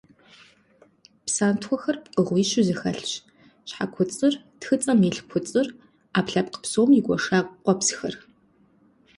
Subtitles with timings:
[1.25, 3.11] Псантхуэхэр пкъыгъуищу зэхэлъщ:
[3.69, 5.67] щхьэкуцӏыр, тхыцӏэм илъ куцӏыр,
[6.13, 8.15] ӏэпкълъэпкъ псом игуэша къуэпсхэр.